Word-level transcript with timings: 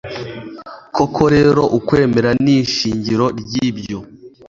koko 0.95 1.21
rero 1.33 1.61
«ukwemera 1.77 2.29
ni 2.43 2.53
ishingiro 2.63 3.25
ry'ibyo 3.39 3.99